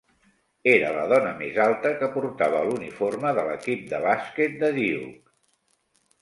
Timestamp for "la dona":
0.95-1.33